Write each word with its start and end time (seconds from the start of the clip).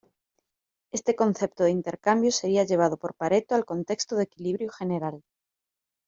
Este 0.97 1.13
concepto 1.15 1.61
de 1.63 1.69
intercambio 1.69 2.31
sería 2.31 2.63
llevado 2.63 2.97
por 2.97 3.13
Pareto 3.13 3.53
al 3.53 3.65
contexto 3.65 4.15
de 4.15 4.23
equilibrio 4.23 4.71
general. 4.71 5.21